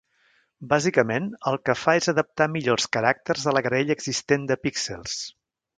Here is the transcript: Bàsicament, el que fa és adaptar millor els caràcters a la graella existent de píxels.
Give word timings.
Bàsicament, 0.71 1.27
el 1.51 1.59
que 1.69 1.75
fa 1.81 1.95
és 1.99 2.11
adaptar 2.15 2.49
millor 2.55 2.79
els 2.81 2.91
caràcters 2.99 3.47
a 3.53 3.57
la 3.59 3.67
graella 3.69 4.01
existent 4.01 4.53
de 4.53 4.63
píxels. 4.67 5.21